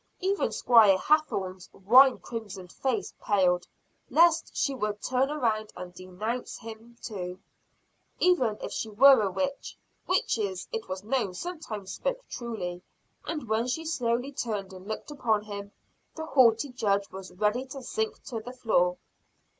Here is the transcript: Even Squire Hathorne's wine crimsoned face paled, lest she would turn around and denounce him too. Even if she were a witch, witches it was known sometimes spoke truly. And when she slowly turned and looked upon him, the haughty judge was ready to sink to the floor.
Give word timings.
Even 0.19 0.51
Squire 0.51 0.97
Hathorne's 0.97 1.69
wine 1.71 2.17
crimsoned 2.17 2.71
face 2.71 3.13
paled, 3.23 3.67
lest 4.09 4.49
she 4.57 4.73
would 4.73 4.99
turn 4.99 5.29
around 5.29 5.69
and 5.75 5.93
denounce 5.93 6.57
him 6.57 6.97
too. 7.03 7.39
Even 8.19 8.57
if 8.63 8.71
she 8.71 8.89
were 8.89 9.21
a 9.21 9.29
witch, 9.29 9.77
witches 10.07 10.67
it 10.71 10.89
was 10.89 11.03
known 11.03 11.35
sometimes 11.35 11.93
spoke 11.93 12.27
truly. 12.27 12.81
And 13.27 13.47
when 13.47 13.67
she 13.67 13.85
slowly 13.85 14.31
turned 14.31 14.73
and 14.73 14.87
looked 14.87 15.11
upon 15.11 15.43
him, 15.43 15.71
the 16.15 16.25
haughty 16.25 16.69
judge 16.69 17.11
was 17.11 17.31
ready 17.35 17.67
to 17.67 17.83
sink 17.83 18.23
to 18.23 18.39
the 18.39 18.53
floor. 18.53 18.97